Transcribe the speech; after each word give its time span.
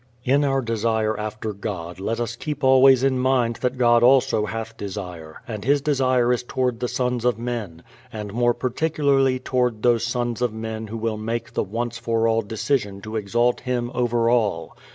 In 0.23 0.43
our 0.43 0.61
desire 0.63 1.15
after 1.19 1.53
God 1.53 1.99
let 1.99 2.19
us 2.19 2.35
keep 2.35 2.63
always 2.63 3.03
in 3.03 3.19
mind 3.19 3.57
that 3.57 3.77
God 3.77 4.01
also 4.01 4.47
hath 4.47 4.75
desire, 4.75 5.43
and 5.47 5.63
His 5.63 5.79
desire 5.79 6.33
is 6.33 6.41
toward 6.41 6.79
the 6.79 6.87
sons 6.87 7.23
of 7.23 7.37
men, 7.37 7.83
and 8.11 8.33
more 8.33 8.55
particularly 8.55 9.37
toward 9.37 9.83
those 9.83 10.03
sons 10.03 10.41
of 10.41 10.53
men 10.53 10.87
who 10.87 10.97
will 10.97 11.17
make 11.17 11.53
the 11.53 11.61
once 11.63 11.99
for 11.99 12.27
all 12.27 12.41
decision 12.41 12.99
to 13.01 13.15
exalt 13.15 13.59
Him 13.59 13.91
over 13.93 14.27
all. 14.27 14.75